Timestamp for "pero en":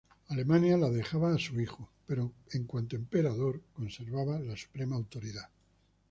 2.07-2.63